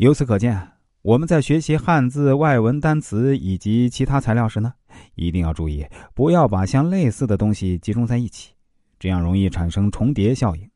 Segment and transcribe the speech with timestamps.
[0.00, 0.58] 由此可见，
[1.02, 4.72] 我们在学习汉字外文单词以及其他材料时呢，
[5.14, 8.54] 一定要注意，不要把相类似的东西集中在一起，
[8.98, 10.66] 这样容易产生重叠效应。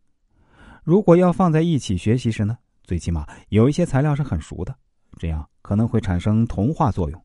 [0.83, 4.77] 如果要放在一起学习时呢，最起码有一些材料是很熟的，
[5.17, 7.25] 这样可能会产生同化作用，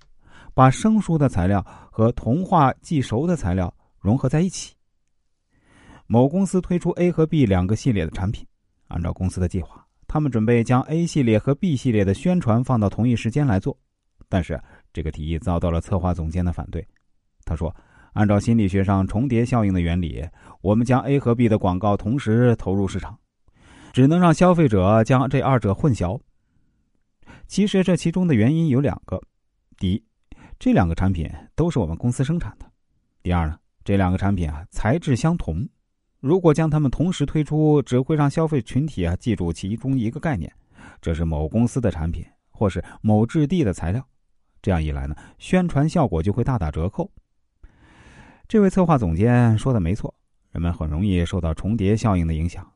[0.54, 1.62] 把生疏的材料
[1.92, 4.74] 和同化既熟的材料融合在一起。
[6.08, 8.48] 某公司推出 A 和 B 两个系列的产品，
[8.88, 13.78] 按照公司的计划，他们准备将 A 系列和 B 系列的宣传放到同一时间来做，
[14.28, 14.60] 但是
[14.92, 16.86] 这个提议遭到了策划总监的反对。
[17.46, 17.74] 他说
[18.14, 20.28] ：“按照心理学上重叠效应的原理，
[20.62, 23.16] 我们将 A 和 B 的广告同时投入市场，
[23.94, 26.20] 只能让消费者将这二者混淆。
[27.48, 29.22] 其实这其中的原因有两个：
[29.78, 30.04] 第一，
[30.58, 32.66] 这两个产品都是我们公司生产的；
[33.22, 35.70] 第二呢，这两个产品啊材质相同。”
[36.20, 40.52] 如果将它们同时推出，只会让消费群体啊记住其中一个概念，
[41.02, 44.06] 这是某公司的产品，或是某质地的材料。
[44.62, 47.10] 这样一来呢，宣传效果就会大打折扣。
[48.50, 50.14] 这位策划总监说的没错，
[50.52, 52.70] 人们很容易受到重叠效应的影响。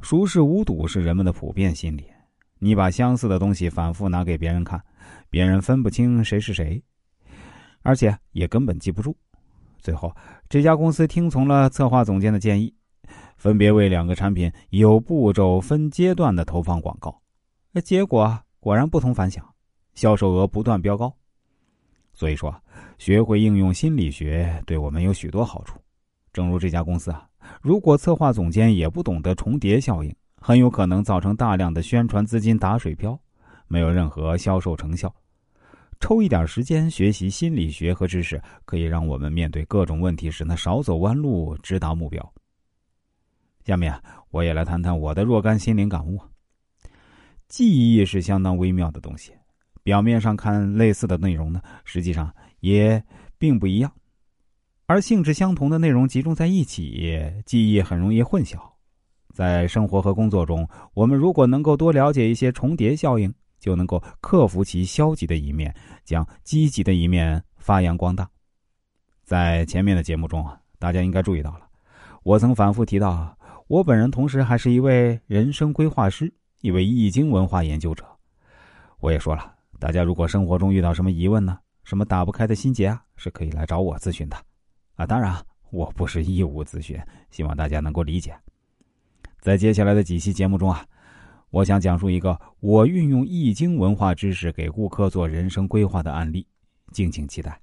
[0.00, 2.04] 熟视无睹是人们的普遍心理。
[2.58, 4.82] 你把相似的东西反复拿给别人看，
[5.30, 6.82] 别人分不清谁是谁，
[7.82, 9.16] 而且也根本记不住。
[9.78, 10.12] 最后，
[10.48, 12.74] 这家公司听从了策划总监的建议。
[13.38, 17.16] 分别为两个产品有步骤、分阶段的投放广告，
[17.84, 19.48] 结果果然不同凡响，
[19.94, 21.14] 销售额不断飙高。
[22.12, 22.52] 所以说，
[22.98, 25.78] 学会应用心理学对我们有许多好处。
[26.32, 27.28] 正如这家公司啊，
[27.62, 33.16] 如果策划总监也不懂得重叠效应，很有可能造成大量的宣传资金打水漂，
[33.68, 35.14] 没有任何销售成效。
[36.00, 42.32] 抽一点时间学习心理学和知识，可以让我们面对各种问题时呢少走弯路，直达目标。
[43.68, 43.94] 下面
[44.30, 46.18] 我也来谈谈我的若干心灵感悟。
[47.48, 49.30] 记忆是相当微妙的东西，
[49.82, 53.04] 表面上看类似的内容呢，实际上也
[53.36, 53.92] 并不一样。
[54.86, 58.58] 而性质相同的内容集中在一起，记忆很容易混淆。
[59.34, 63.30] 在生活和工作中，我们如果能够多了解一些重叠效应，
[63.60, 68.26] 就能够克服其消极的一面，将积极的一面发扬光大。
[69.24, 71.68] 在前面的节目中啊，大家应该注意到了，
[72.22, 73.36] 我曾反复提到。
[73.68, 78.02] 我本人同时还是一位人生规划师，一位易经文化研究者。
[78.98, 84.36] 我也说了，大家如果生活中遇到什么疑问呢，什么打不开的心结啊，是可以来找我咨询的。
[84.94, 85.36] 啊，当然
[85.70, 86.98] 我不是义务咨询，
[87.30, 88.34] 希望大家能够理解。
[89.38, 90.82] 在接下来的几期节目中啊，
[91.50, 96.46] 我想讲述一个我运用易经文化知识给顾客做人生规划的案例，
[96.90, 97.60] 敬请期待。